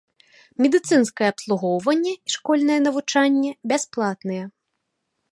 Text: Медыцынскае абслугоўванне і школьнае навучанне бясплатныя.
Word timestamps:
Медыцынскае 0.65 1.27
абслугоўванне 1.33 2.13
і 2.15 2.29
школьнае 2.35 2.77
навучанне 2.85 3.51
бясплатныя. 3.73 4.43